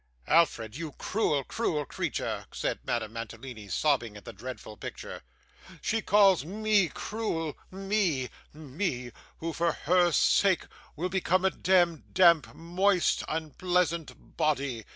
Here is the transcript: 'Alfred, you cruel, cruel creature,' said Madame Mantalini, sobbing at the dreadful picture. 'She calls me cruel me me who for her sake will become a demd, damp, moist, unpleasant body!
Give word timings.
'Alfred, 0.25 0.75
you 0.75 0.93
cruel, 0.93 1.43
cruel 1.43 1.85
creature,' 1.85 2.47
said 2.51 2.79
Madame 2.83 3.13
Mantalini, 3.13 3.67
sobbing 3.67 4.17
at 4.17 4.25
the 4.25 4.33
dreadful 4.33 4.75
picture. 4.75 5.21
'She 5.79 6.01
calls 6.01 6.43
me 6.43 6.89
cruel 6.89 7.55
me 7.69 8.31
me 8.51 9.11
who 9.37 9.53
for 9.53 9.73
her 9.73 10.11
sake 10.11 10.65
will 10.95 11.09
become 11.09 11.45
a 11.45 11.51
demd, 11.51 12.01
damp, 12.13 12.51
moist, 12.55 13.23
unpleasant 13.27 14.37
body! 14.37 14.87